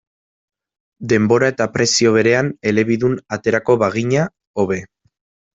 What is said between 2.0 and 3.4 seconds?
berean elebidun